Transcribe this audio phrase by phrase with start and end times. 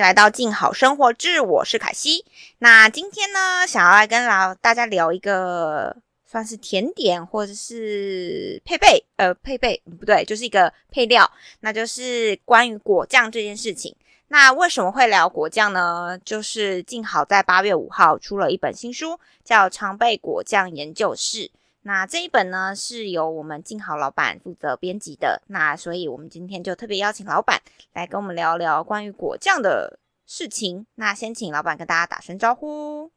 [0.00, 2.24] 来到静好生活志，我是凯西。
[2.58, 5.94] 那今天呢，想要来跟老大家聊一个
[6.24, 13.94] 算是甜点或者是配备，呃，配备不对，就是一个配料，那就是关于果酱这件事情。
[14.28, 16.18] 那为什么会聊果酱呢？
[16.24, 21.38] 就是静好在八月五号出了一本新书，叫《常备果酱研究室》。
[21.82, 25.42] 那这一本呢，是由我们静好老板负责编辑的。
[25.46, 27.62] 那所以，我们今天就特别邀请老板
[27.94, 30.86] 来跟我们聊聊关于果酱的事情。
[30.96, 33.10] 那先请老板跟大家打声招呼。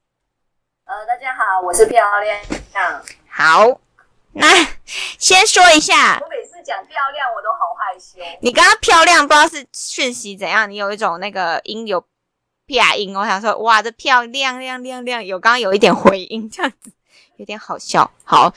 [0.86, 2.40] 呃，大家好，我是漂亮。
[3.28, 3.82] 好，
[4.32, 4.48] 那
[5.20, 8.20] 先说一下，我每次讲漂亮，我都好害羞。
[8.42, 12.00] 你刚刚漂亮，不知道是讯息怎样，你有一种那个音有
[12.68, 16.94] 啪音，我想说，哇，这漂亮亮亮亮，有刚刚有一点回音，这样子。
[17.38, 18.10] 有点好笑。
[18.24, 18.54] 好，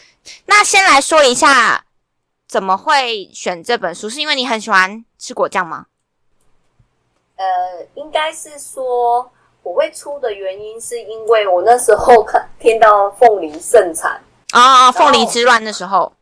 [0.47, 1.85] 那先来说一下，
[2.46, 4.09] 怎么会选这本书？
[4.09, 5.87] 是因为你很喜欢吃果酱吗？
[7.37, 9.30] 呃，应该是说
[9.63, 16.13] 我会出的原因，是因为我那时候看听到凤梨盛产啊，凤梨之乱的时候，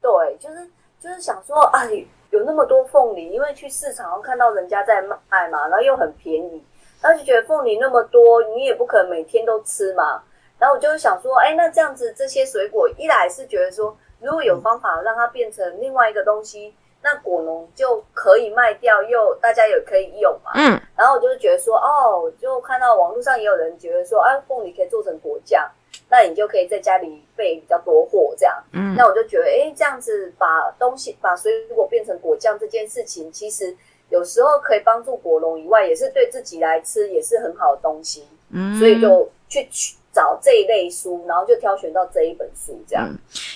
[0.00, 1.84] 对，就是就是想说啊，
[2.30, 6.62] 有那么多凤梨，因为去市场上看到人家在卖嘛，然后又很便宜，
[7.00, 10.22] 然后就觉得凤梨那么多，你也不可能每天都吃嘛。
[10.58, 20.52] 然后我就想说，哎，那这样子这些水果，一来是觉得说，如果有方法让它变成另外一个东西，那果农就可以卖掉，又大家也可以用嘛。
[20.54, 20.80] 嗯。
[20.96, 25.70] 然后我就觉得说，哦，就看到网络上也有人觉得说，哎，凤梨可以做成果酱，
[26.08, 28.64] 那你就可以在家里备比较多货这样。
[28.72, 28.94] 嗯。
[28.96, 33.76] 那我就觉得，哎，这样子把东西把水果变成果酱这件事情，其实
[34.08, 38.26] 有时候可以帮助果农以外，也是对自己来吃也是很好的东西。
[38.50, 38.78] 嗯。
[38.78, 39.96] 所以就去取。
[40.16, 43.06] 找这一类书，然后就挑选到这一本书，这样。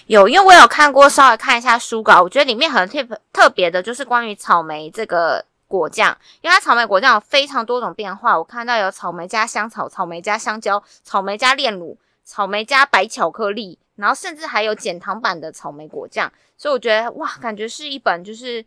[0.09, 18.63] 有，因为我有看过，稍微看一下书稿，我觉得里面很特特别的，就是关于草莓这个果酱，因为它草莓果酱有非常多种变化，我看到有草莓加香草、草莓加香蕉、草莓加炼乳、草莓加白巧克力，然后甚至还有减糖版的草莓果酱，所以我觉得哇，感觉是一本就是。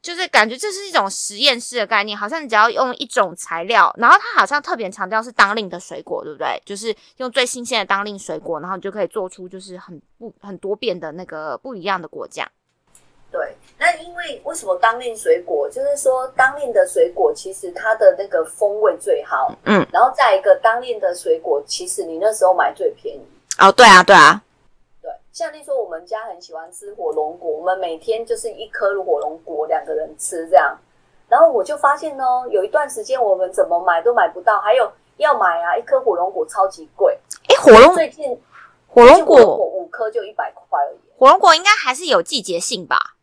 [0.00, 6.60] 就是感觉这是一种实验室的概念，好像你只要用一种材料，然后它好像特别强调是当令的水果，对不对？
[6.64, 12.48] 就是用最新鲜的当令水果，然后你就可以做出就是很不很多变的那个不一样的果酱。
[13.30, 15.68] 对，那因为为什么当令水果？
[15.68, 23.20] 就是说当令的水果其实它的那个风味最好，嗯，然后再一个当令的水果，其实你那时候买最便宜。
[23.58, 24.40] 哦，对啊，对啊。
[25.38, 30.76] 像例说，我们家很喜欢吃火龙果，我们每天就是一颗火龙果，两个人吃这样。
[31.28, 37.16] 然后我就发现哦，有一段时间我们怎么买都买不到，还有要买啊，一颗火龙果超级贵。
[37.46, 38.36] 哎，火龙最近
[38.88, 40.98] 火龙果五颗就一百块而已。
[41.16, 43.14] 火龙果应该还是有季节性吧？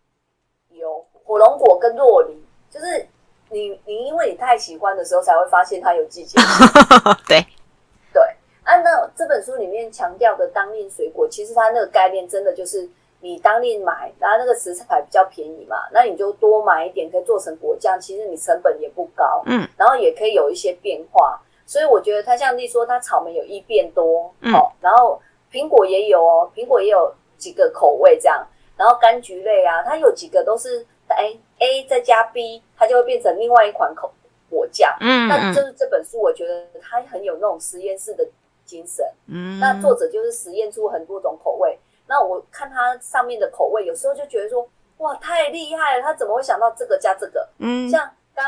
[0.70, 3.06] 有火龙果跟洛梨，就是
[3.50, 6.48] 你你因为你太喜欢的时候，才会发现它有季节性。
[7.28, 7.46] 对。
[8.66, 12.90] 按照这本书里面强调的当令水果，其实它那个概念真的就是
[13.22, 25.22] 你当令买，然后那个食材比较便宜嘛，那你就多买一点，可以做成果酱，其实你成本也不高，嗯，然后也可以有一些变化，所以我觉得它像例说它草莓有一变多，哦，然后
[25.52, 28.46] 苹果也有哦，苹果也有几个口味这样，
[28.76, 34.12] 然后柑橘类啊，它有几个都是哎 A 再加 B，它就会变成另外一款口
[34.50, 38.28] 果酱，嗯，那就是这本书我觉得它很有那种实验室的。
[38.66, 41.80] 精神，嗯，那作者就是实验出很多种口味。
[42.08, 44.68] 那我看它上面的口味，有时候就觉得说，
[44.98, 46.04] 哇，太厉害了！
[46.04, 47.48] 他怎么会想到这个加这个？
[47.60, 48.46] 嗯，像刚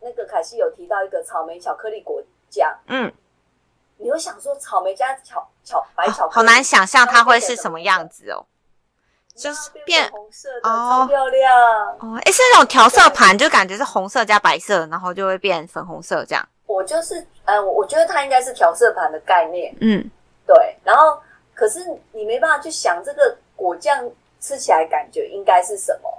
[0.00, 3.12] 那个凯西有提到一个草莓巧克力果酱，嗯，
[3.96, 8.44] 你会想说草莓加巧巧白巧克力，好难想象它会是什么样子哦，
[9.34, 11.52] 就是变红色的，超漂亮
[12.00, 12.18] 哦！
[12.22, 16.46] 哎，是那种调色盘，就感觉是红色加白色，然后就会变粉红色这样。
[16.80, 20.02] 我就是，嗯，我觉得它应该是调色盘的概念，嗯，
[20.46, 20.56] 对。
[20.82, 21.20] 然后，
[21.52, 24.10] 可是你没办法去想这个果酱
[24.40, 26.10] 吃起来感觉应该是什么，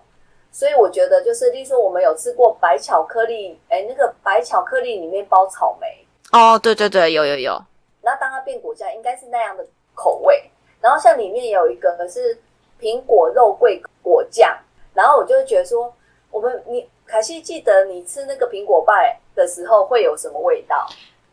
[0.51, 7.59] 所以我觉得就是，例如说我们有吃过白巧克力，哎，那个白巧克力里面包草莓，哦，对对对，有有有。
[8.03, 9.65] 那当它变果酱，应该是那样的
[9.95, 10.47] 口味。
[10.79, 12.37] 然后像里面有一个是
[12.79, 14.55] 苹果肉桂果酱，
[14.93, 15.91] 然后我就觉得说，
[16.31, 19.17] 我们你凯西记得你吃那个苹果派。
[19.33, 20.85] 的时候会有什么味道？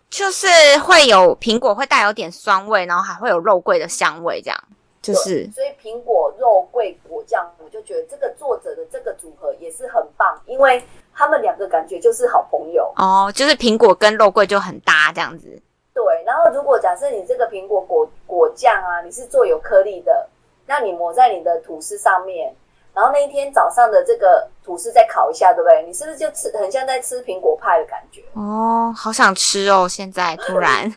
[0.09, 0.47] 就是
[0.79, 4.59] 会有苹果会带有点酸味，然后还会有肉桂的香味，这样
[5.03, 5.51] 就是。
[5.53, 10.81] 所以苹果肉桂果酱，我就觉得这个作者的这个组合也是很棒，因为
[11.13, 15.61] 他们两个感觉就是好朋友哦，就是苹果跟肉桂就很搭这样子。
[15.93, 20.29] 对，然后如果假设你这个苹果果果酱啊，你是做有颗粒的，
[20.67, 22.55] 那你抹在你的吐司上面。
[22.99, 25.85] 然后那一天早上的这个吐司再烤一下，对不对？
[25.87, 28.25] 你是不是就吃很像在吃苹果派的感觉？
[28.35, 29.87] 哦，好想吃哦！
[29.89, 30.93] 现在突然，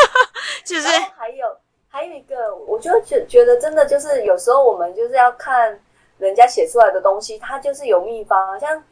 [0.62, 0.86] 就是
[1.16, 1.46] 还有
[1.88, 5.80] 还有一个，我就觉觉得真的就是有时候我们就是要看
[6.18, 8.58] 人家写出来的东西，它就是有秘方啊。
[8.58, 8.84] 像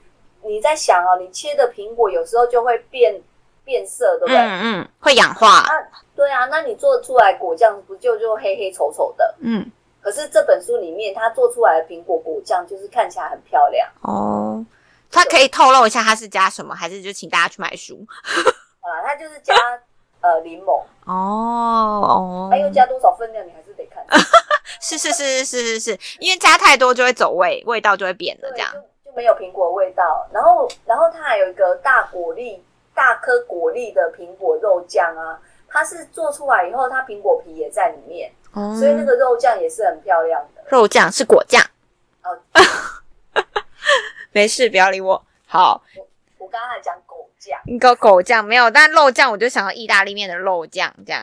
[0.43, 3.21] 你在想哦，你切的苹果有时候就会变
[3.65, 4.37] 变色，对不对？
[4.39, 5.67] 嗯嗯，会氧化，
[6.15, 9.35] 对啊，那你做出来果酱不就就黑黑丑丑的？
[9.41, 9.71] 嗯，
[10.07, 14.65] 可是这本书里面它做出来的苹果果酱就是看起来很漂亮哦。
[15.11, 18.07] 它可以透露一下它是加什么，还是就请大家去买书？
[18.87, 19.53] 啊，它就是加
[20.21, 24.07] 呃柠檬哦哦，还有加多少分量你还是得看。
[24.81, 28.71] 是是是是是是是，因为加太多就会走味，味道就会变了，这样
[29.05, 30.25] 就就没有苹果味道。
[30.31, 32.65] 然后然后它还有一个大果粒、
[32.95, 35.37] 大颗果粒的苹果肉酱啊，
[35.69, 38.75] 它是做出来以后，它苹果皮也在里面，哦。
[38.77, 40.63] 所以那个肉酱也是很漂亮的。
[40.69, 41.63] 肉酱是果酱，
[42.25, 42.37] 哦，
[44.33, 45.25] 没事，不要理我。
[45.47, 45.81] 好，
[46.39, 51.23] 我刚刚还讲狗酱，一个狗酱没有，但肉酱我就想到意大利面的肉酱这样。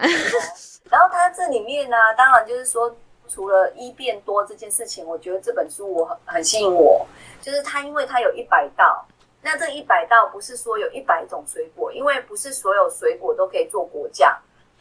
[0.89, 2.95] 然后它这里面呢、当然就是说，
[3.27, 7.05] 除了一变多这件事情，我觉得这本书我很很吸引我，
[7.41, 9.05] 就是它因为它有一百道，
[9.41, 14.37] 那这一百道不是说有一百种水果，因为不是所有水果都可以做果酱，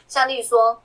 [0.06, 0.80] 像例如说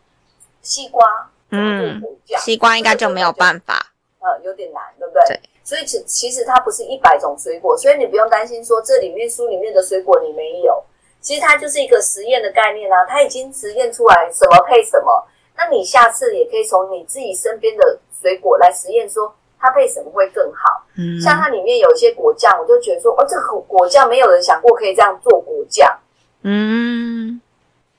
[0.61, 2.01] 西瓜，嗯
[2.39, 3.93] 西瓜应该就没有办法。
[4.19, 5.23] 呃，有点难，对不对？
[5.27, 5.39] 对。
[5.63, 10.83] 所以其其实它不是一百种水果，所以你不用担心说这里面书里面的水果你没有。
[11.19, 15.27] 其实它就是一个实验的概念啊，它已经实验出来什么配什么。
[15.57, 20.85] 那你下次也可以从你自己身边的水果来实验，说它配什么会更好。
[20.95, 25.99] 嗯像它里面有一些果酱，我就觉得说，哦，这个果酱没有人想过可以这样做果酱。
[26.43, 27.41] 嗯，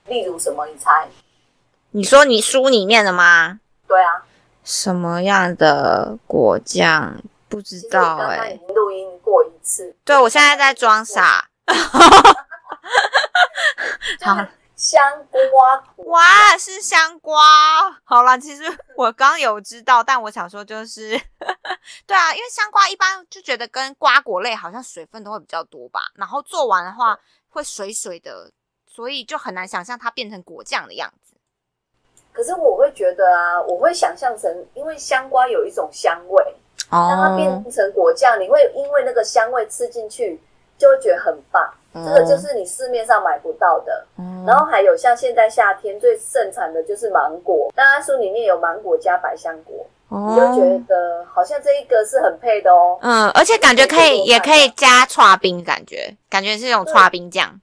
[0.07, 0.65] 例如什么？
[0.65, 1.07] 你猜？
[1.91, 3.59] 你说你书里面的吗？
[3.87, 4.23] 对啊，
[4.63, 7.15] 什么样的果酱？
[7.47, 9.95] 不知道哎、录音过一次。
[10.05, 11.49] 对，我现在在装傻。
[14.21, 14.37] 好，
[14.77, 15.01] 香
[15.51, 17.41] 瓜果哇，是香瓜。
[18.03, 18.61] 好啦，其实
[18.95, 21.19] 我刚有知道，但我想说就是，
[22.05, 27.17] 对啊，因为香瓜一般就觉得跟瓜果类好像水分都会比较多吧，然后做完的话
[27.49, 28.51] 会水水的，
[28.85, 31.28] 所以就很难想象它变成果酱的样子。
[32.39, 36.41] 可是我会觉得啊，我会想象成，因为香瓜有一种香味，
[36.89, 40.39] 哦、让它哦变成果酱，你会因为那个香味吃进去，
[40.77, 41.69] 就会觉得很棒。
[41.93, 44.05] 这个就是你市面上买不到的。
[44.17, 52.97] 嗯然后还有像现在夏天最盛产的就是芒果，当然书里面有芒果加百香果，你就觉哦，得好像这一个是很配的哦。
[53.01, 57.59] 嗯，而且感觉可以，也可以加刨冰，感觉感觉是一种刨冰酱。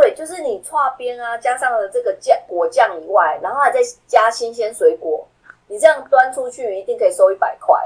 [0.00, 5.26] 对，就是你串边啊，加上了这个酱果酱以外，然后还再加新鲜水果，
[5.66, 7.76] 你这样端出去一定可以收一百块。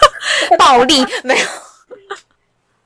[0.58, 1.46] 暴利 没有，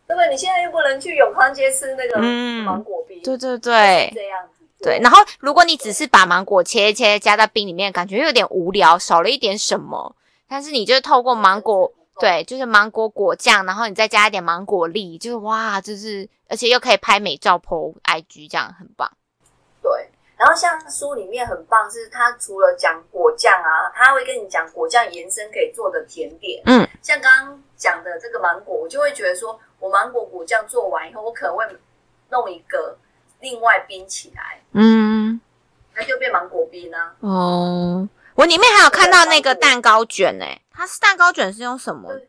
[0.06, 0.28] 对不对？
[0.30, 4.64] 你现在又不能去永康街吃那个嗯芒果冰，对对就是对这样子。
[4.82, 4.98] 对。
[5.00, 10.16] 然后如果你只是把芒果切一切加在冰里面，感觉有点无聊，少了一点什么。
[10.48, 19.10] 但是你就是透过芒果，对，就是芒果果酱，然后你再加一点芒果粒，就是哇，就是而且又可以拍美照 po IG，这样很棒。
[19.80, 20.10] 对。
[20.36, 26.60] 然后像书里面很棒，是它除了讲果酱啊，它会跟你讲果酱延伸可以做的甜点。
[26.66, 31.64] 嗯，像刚刚讲的这个芒果，我就会觉得说，我芒果果酱做完以后，我可能会
[32.28, 32.98] 弄一个
[33.40, 35.40] 另外冰起来，嗯，
[35.94, 37.14] 那就变芒果冰啊。
[37.20, 42.28] 哦，我里面还有看到那个蛋糕卷诶、它是蛋糕卷是用什么对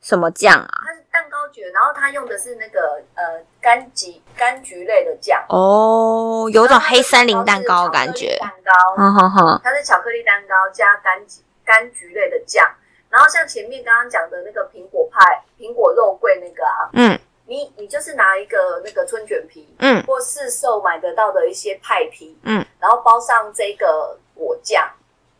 [0.00, 0.82] 什么酱啊？
[0.84, 8.36] 它是蛋糕卷，然后它用的是那个呃柑橘柑橘类的酱，哦，有种黑森林蛋糕感觉。
[8.40, 12.66] 蛋糕，哼哼哼，它是巧克力蛋糕加柑橘柑橘类的酱。
[13.08, 17.18] 然后像前面刚刚讲的那个苹果派、苹果肉桂那个啊，嗯。
[17.46, 20.00] 你你就是拿一个那个春卷皮，嗯。
[20.06, 24.88] 或市售买得到的一些派皮，嗯，然后包上这个果酱，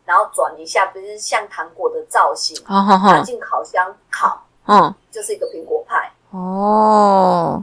[0.03, 2.53] 然后转一下，不是像糖果的造型，
[3.23, 6.11] 进烤箱烤，嗯，就是一个苹果派。
[6.29, 7.61] 哦，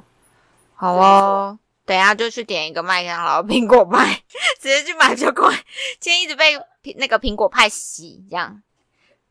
[0.75, 4.23] 好哦，等一下就去点一个麦当劳苹果派，
[4.61, 5.51] 直接去买就快。
[5.99, 8.63] 今天一直被苹那个苹果派洗，这样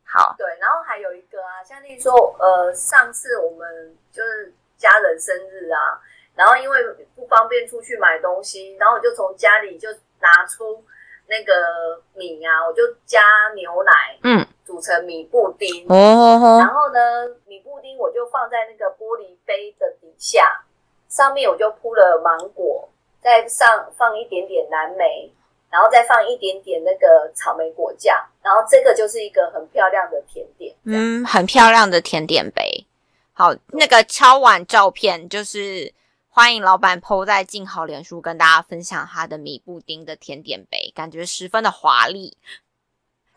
[0.03, 0.33] 好。
[0.39, 6.01] 对，然后还有一个啊，像例如说，呃，上次我们就是家人生日啊，
[6.33, 6.79] 然后因为
[7.15, 9.87] 不方便出去买东西，然后我就从家里就
[10.19, 10.83] 拿出
[11.27, 13.21] 那个米啊，我就加
[13.55, 15.85] 牛奶，嗯，煮成米布丁。
[15.87, 20.63] 哦然后呢，米布丁我就放在那个玻璃杯的底下，
[21.09, 22.89] 上面我就铺了芒果，
[23.21, 25.31] 再上放一点点蓝莓，
[25.69, 30.73] 然后再放一点点那个草莓果酱，然后这个就是一个很漂亮的甜点。
[30.85, 32.85] 嗯，很漂亮的甜点杯。
[33.33, 35.93] 好，那个敲碗照片就是
[36.37, 42.37] 欢迎老板 PO 在静好脸书跟大家分享他的米布丁的甜点杯，感觉十分的华丽。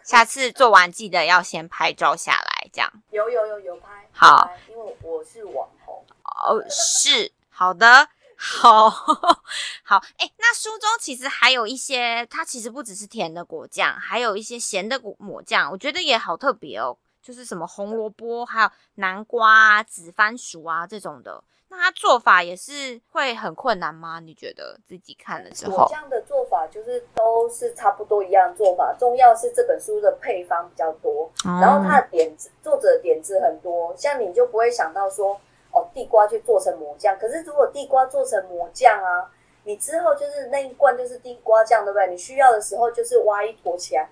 [0.02, 2.92] 下次做完记得要先拍照下来，这样。
[3.10, 6.04] 有有有有拍，好拍，因为我是网红。
[6.24, 8.90] 哦，是好的，好
[9.82, 9.96] 好。
[10.18, 16.98] 哎、那书中其实还有一些，它其实不只是甜的果酱，还有一些咸的果抹酱，我觉得也好特别哦。
[17.22, 21.42] 就是什么红萝卜，还有南瓜啊、紫番薯啊这种的。
[21.70, 24.18] 那它做法也是会很困难吗？
[24.20, 25.86] 你觉得自己看了之后？
[25.88, 35.40] 这样的做法就是都是差不多一样做法，重要是这本书的配方比较多，然后它的点子，作者的点子很多，像你就不会想到说，
[35.72, 39.30] 哦，地瓜去做成魔酱，可是如果地瓜做成魔酱啊，
[39.62, 42.08] 你之后就是那一罐就是地瓜酱，对不对？
[42.08, 44.08] 你需要的时候就是挖一坨起来，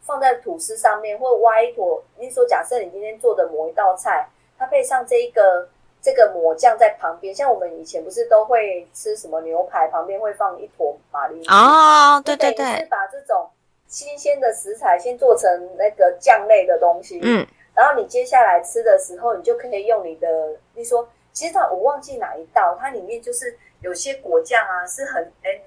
[0.00, 2.02] 放在吐司上面，或挖一坨。
[2.16, 5.68] 你说，假设你今天做的某一道菜，它配上这一个
[6.02, 13.48] 这个抹酱在旁边，像我们以前不是都会吃什么牛排，旁边会放一坨马铃薯哦，对对对，把这种
[13.86, 25.60] 新鲜的食材先做成那个酱类的东西，嗯，然后你接下来吃的时候，你就可以用你的，你说，其实它我忘记哪一道，它里面就是有些果酱啊是很哎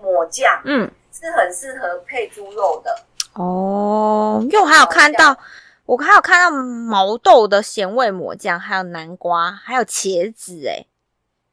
[0.00, 2.96] 抹酱嗯，是很适合配猪肉的，
[3.34, 5.36] 哦，因为我还有看到，
[5.86, 10.84] 我还有看到毛豆的咸味抹酱，还有南瓜，还有茄子，哎，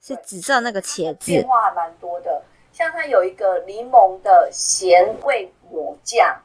[0.02, 2.42] 是紫色那个茄子，变化还蛮多的。
[2.72, 6.36] 像它有一个柠檬的咸味抹酱，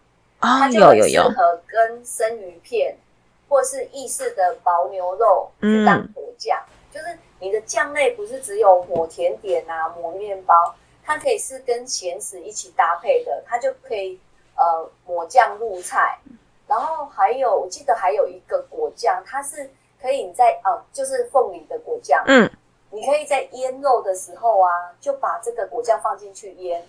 [0.41, 2.95] 哦它，就有有有，合跟生鱼片
[3.49, 6.63] 或是意式的薄牛肉去当嗯果酱。
[6.93, 14.21] 就是你的酱类不是只有抹甜点啊、抹面包，它可以是跟咸食一起搭配的，它就可以
[14.57, 16.19] 呃抹酱入菜。
[16.69, 19.71] 然后还有，我记得还有一个果酱，它是
[20.01, 22.49] 可以你在哦，就是凤梨的果酱，嗯，
[22.91, 24.71] 你可以在腌肉的时候啊，
[25.01, 26.87] 就把这个果酱放进去腌，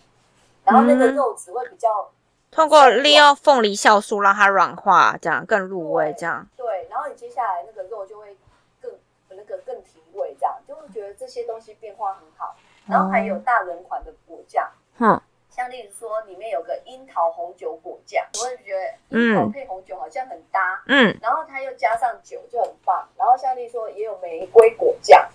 [0.65, 2.12] 然后那个嗯肉质会比较
[2.51, 8.38] 通过利用凤梨酵素让它软化，这样更入味，这样，对，然后你接下来那个肉就会
[8.81, 8.91] 更
[9.29, 12.55] 那个更提味，这样就会觉得这些东西变化很好。
[12.86, 14.67] 然后还有大人款的果酱，
[14.98, 15.21] 哼，
[15.59, 23.05] 像例如说里面有个樱桃红酒果酱，我会觉得樱桃配红酒好像很搭，嗯，然后它又加上酒就很棒。
[23.17, 25.29] 然后像例如说也有玫瑰果酱，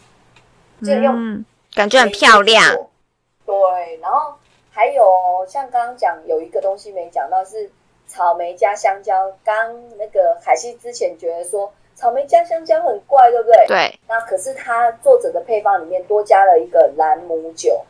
[0.82, 2.64] 就用嗯，感觉很漂亮。
[3.44, 4.34] 对，然后
[4.70, 7.70] 还有像刚刚讲有一个东西没讲到是
[8.06, 9.30] 草莓加香蕉。
[9.44, 9.54] 刚
[9.98, 13.66] 那个海西之前觉得说草莓加香蕉很怪，对不对？。
[13.66, 17.84] 对，那可是他作者的配方里面多加了一个兰姆酒，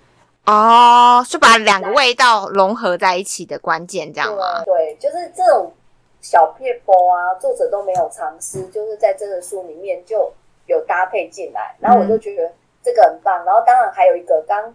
[0.47, 4.63] 哦，是把两个味道融合在一起的关键，这样吗？
[4.65, 5.73] 对，就是这种
[6.21, 10.33] 小撇步啊，作者都没有尝试，就是在这个书里面就
[10.67, 13.45] 有搭配进来，然后我就觉得这个很棒。
[13.45, 14.75] 然后当然还有一个刚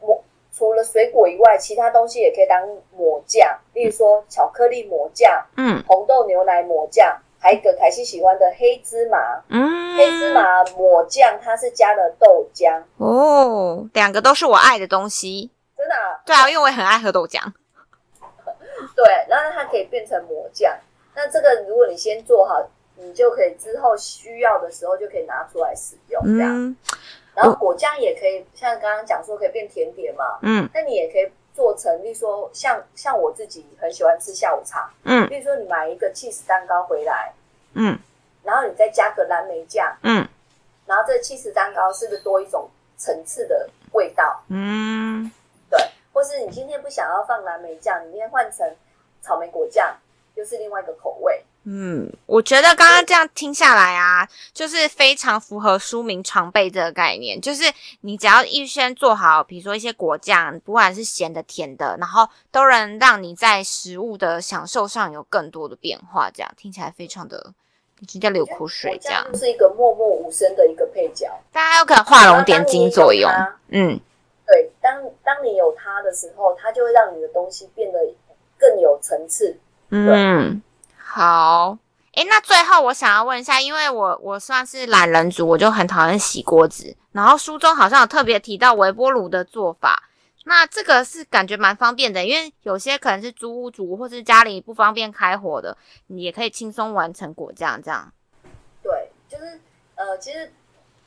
[0.00, 0.22] 抹，
[0.52, 9.18] 除了水果以外，其他东西也可以当抹酱，例如说巧克力抹酱、嗯红豆牛奶抹酱，还有一个凯西喜欢的黑芝麻。
[9.48, 15.50] 嗯，黑芝麻抹酱，它是加了豆浆，哦，两个都是我爱的东西。
[15.76, 17.40] 真的、啊，对啊，因为我也很爱喝豆浆。
[18.94, 20.76] 对，然后它可以变成抹酱。
[21.14, 26.52] 那这个如果你先做好，你就可以之后需要的时候就可以拿出来使用这样。
[26.54, 26.76] 嗯
[27.34, 37.32] 然后果酱也可以，像刚刚讲说可以变甜点嘛，嗯那你也可以做成，例如说像像我自己很喜欢吃下午茶，嗯例如说你买一个 cheese 蛋糕回来，
[37.74, 37.98] 嗯
[38.44, 40.24] 然后你再加个蓝莓酱，嗯
[40.86, 44.40] 然后这 cheese 蛋糕是不是多一种层次的味道？
[44.50, 45.28] 嗯，
[45.68, 45.80] 对，
[46.12, 48.64] 或是你今天不想要放蓝莓酱，你今天换成
[49.20, 49.92] 草莓果酱，
[50.36, 51.44] 又是另外一个口味。
[51.70, 57.64] 嗯，我觉得刚刚这样听下来啊，就是非常符合书名常备这个概念，就是
[58.00, 66.30] 你只要预先做好，比如说一些果酱，不管是咸的、甜的，然后都能让你在食物的享受上有更多的变化。
[66.30, 67.52] 这样听起来非常的，
[68.06, 68.98] 直接流口水。
[68.98, 71.30] 这样是一个默默无声的一个配角。
[71.52, 73.30] 大家有可能画龙点睛作用。
[73.68, 74.00] 嗯
[74.46, 77.98] 对，当当你有它的时候，它就会让你的东西变得
[78.56, 79.58] 更有层次。
[79.90, 80.62] 嗯，
[81.18, 81.76] 好。
[82.12, 86.96] 诶，那最后我想要问一下，因为我我算是懒人族，我就很讨厌洗锅子。
[87.10, 90.04] 然后书中好像有特别提到微波炉的做法，
[90.44, 98.12] 那这个是感觉蛮方便的，因为有些可能是租屋族或是家里不方便开火的，你也可以轻松完成果酱这样。
[98.80, 99.60] 对，就是
[99.96, 100.52] 呃，其实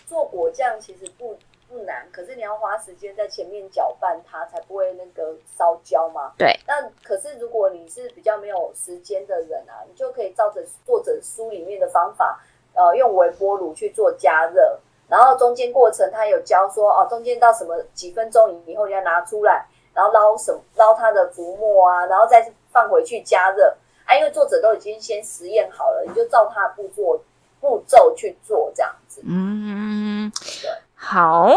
[0.06, 1.40] 做果酱其实不
[1.72, 6.34] 不难，可是你要花时间在前面搅拌它，才不会那个烧焦嘛。
[6.38, 6.60] 对。
[6.68, 12.40] 那可是如果你是比较没有时间的人啊，你就可以照着作者书里面的方法，
[12.74, 23.76] 呃用微波炉去做加热，然后中间过程他有教说哦，中间到什么几分钟以后你要拿出来，然后捞什捞它的浮沫啊，然后再放回去加热
[24.06, 27.22] 啊，因为作者都已经先实验好了，你就照他的步骤
[27.60, 29.22] 步骤去做这样子。
[29.24, 30.72] 嗯，对，
[31.04, 31.50] 好，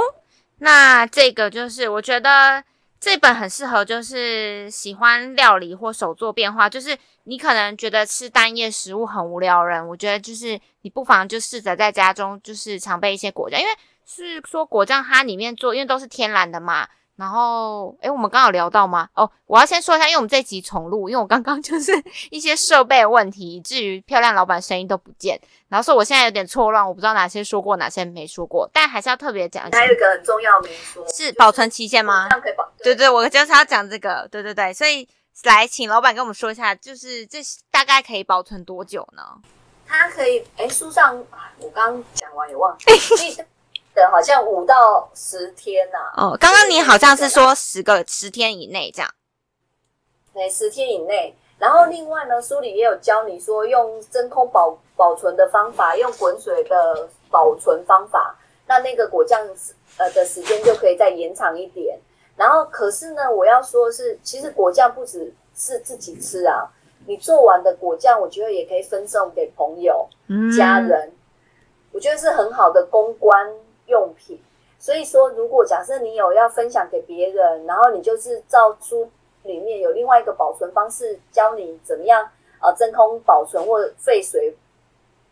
[0.58, 2.64] 那这个就是我觉得
[2.98, 13.72] 这本很适合，就是喜欢料理或手做变化，就是你可能觉得吃单叶食物很无聊人，我觉得就是你不妨就试着在家中就是常备一些果酱，因为
[14.06, 16.88] 是说果酱它里面做，因为都是天然的嘛。
[17.16, 19.08] 然后，诶，我们刚好聊到吗？
[19.14, 21.92] 哦，我要先说一下，因为我们这集重录，因为我刚刚 就是
[22.30, 29.78] 一些设备的问题，以至于漂亮老板声音都不见，然后说我现在有点错乱，我不知道哪些说过，哪些没说过，但还是要特别讲一下。
[29.78, 32.26] 还有一个很重要没说，是保存期限吗？
[32.28, 32.68] 这样可以保。
[32.82, 35.08] 对对，我就是要讲这个，对对对，所以
[35.44, 37.38] 来请老板跟我们说一下，就是这
[37.70, 39.22] 大概可以保存多久呢？
[39.86, 41.16] 它可以，哎，书上
[41.60, 42.84] 我刚讲完也忘记。
[43.94, 45.98] 的好像五到十天呐。
[46.16, 49.10] 哦，刚刚你好像是说十个十天以内这样。
[50.32, 51.34] 对，十天以内。
[51.56, 58.36] 然后另外呢，书里也有教你说用真空保保存的方法，用滚水的保存方法，
[58.66, 59.40] 那那个果酱
[59.96, 61.98] 呃的时间就可以再延长一点。
[62.36, 66.68] 然后可是呢，我要说是，其实果酱不只是自己吃啊，
[67.06, 70.08] 你做完的果酱，我觉得也可以分送给朋友、
[70.58, 71.12] 家人，
[71.92, 73.54] 我觉得是很好的公关。
[73.86, 74.40] 用品，
[74.78, 79.10] 所以说，如果假设你有要分享给别人，然后你就是照书
[79.42, 82.28] 里面有另外一个保存方式，教你怎么样
[82.60, 84.56] 呃真空保存或沸水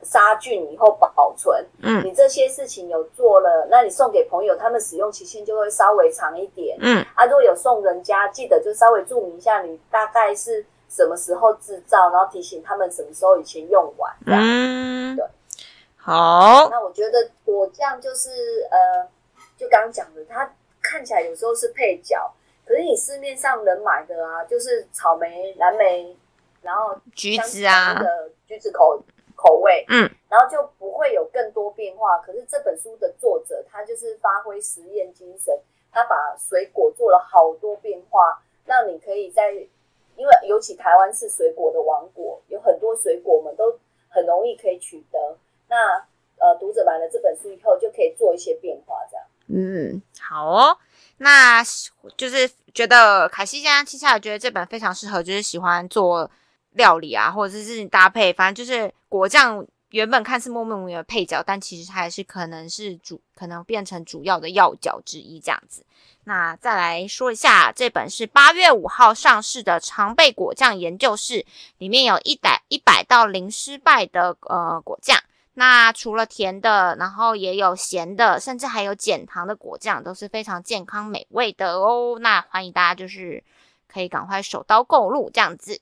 [0.02, 1.64] 杀菌以后保存。
[1.82, 6.76] 嗯，你这些事情有做了，那你送给朋友，他们使用期限就会稍微长一点。
[6.80, 14.12] 嗯，啊，如果有送人家，记得就稍微注明一下你大概是什么时候制造，然后提醒他们什么时候以前用完。
[14.26, 15.24] 嗯，对。
[16.04, 19.08] 好，那我觉得果酱就是呃，
[19.56, 22.28] 就刚刚讲的，它看起来有时候是配角，
[22.66, 26.16] 可是你市面上能买的啊，就是草莓、蓝莓，
[26.60, 29.00] 然后橘子啊的橘子口
[29.36, 32.18] 口味，嗯，然后就不会有更多变化。
[32.18, 35.56] 可是这本书的作者他就是发挥实验精神，
[35.92, 39.52] 他把水果做了好多变化，让你可以在，
[40.16, 45.38] 因为尤其台湾是水果的王国，有很多水果我们都很容易可以取得。
[45.72, 45.96] 那
[46.36, 49.24] 呃，读者买了这本书以后，就可以做一些变化，这样。
[49.46, 50.76] 嗯，好哦。
[51.16, 51.64] 那
[52.16, 56.30] 就是觉得凯西现在接下来觉得这本非常适合，就是喜欢做
[56.72, 65.86] 料理啊，或者是搭配，反正就是果酱原本看似默默无名的配角，但其实它还是可能是主，可能变成主要的要角之一这样子。
[66.24, 71.46] 那再来说一下，这本是八月五号上市的常备果酱研究室，
[71.78, 75.18] 里面有一百一百道零失败的呃果酱。
[75.54, 82.18] 那除了甜的，然后也有咸的，甚至还有减糖的果酱，都是非常健康美味的哦。
[82.20, 83.44] 那欢迎大家就是
[83.86, 85.80] 可以赶快手刀购入这样子。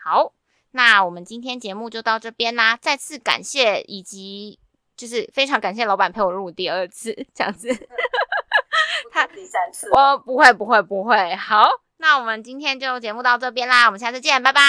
[0.00, 0.32] 好，
[0.70, 2.76] 那我们今天节目就到这边啦。
[2.76, 4.60] 再次感谢，以及
[4.96, 7.68] 就是非常感谢老板陪我录第二次这样子。
[9.10, 11.34] 他第三次，我不会不会不会。
[11.34, 14.60] 好，那我们今天就节目到这边啦，我们下次见，拜拜，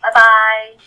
[0.00, 0.78] 拜拜。